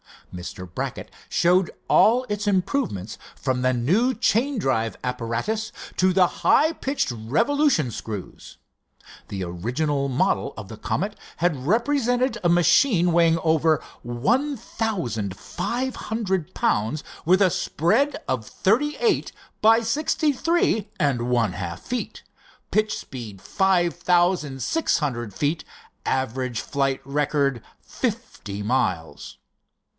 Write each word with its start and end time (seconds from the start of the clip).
Mr. 0.33 0.65
Brackett 0.67 1.11
showed 1.29 1.69
all 1.89 2.25
its 2.29 2.47
improvements, 2.47 3.19
from 3.35 3.61
the 3.61 3.73
new 3.73 4.15
chain 4.15 4.57
drive 4.57 4.97
apparatus 5.03 5.71
to 5.97 6.11
the 6.11 6.25
high 6.25 6.71
pitch 6.71 7.11
revolution 7.11 7.91
screws. 7.91 8.57
The 9.27 9.43
original 9.43 10.07
model 10.07 10.55
of 10.57 10.69
the 10.69 10.77
Comet 10.77 11.17
had 11.37 11.67
represented 11.67 12.37
a 12.43 12.49
machine 12.49 13.11
weighing 13.11 13.37
over 13.39 13.83
one 14.03 14.57
thousand 14.57 15.35
five 15.37 15.97
hundred 15.97 16.55
pounds 16.55 17.03
with 17.25 17.41
a 17.41 17.51
spread 17.51 18.15
of 18.27 18.45
thirty 18.47 18.95
eight 19.01 19.31
by 19.61 19.81
sixty 19.81 20.31
three 20.31 20.89
and 20.99 21.29
one 21.29 21.51
half 21.53 21.81
feet, 21.81 22.23
pitch 22.71 22.97
speed 22.97 23.39
five 23.41 23.93
thousand 23.93 24.63
six 24.63 24.97
hundred 24.97 25.33
feet, 25.33 25.63
average 26.05 26.61
flight 26.61 27.01
record 27.05 27.61
fifty 27.81 28.63
miles. 28.63 29.37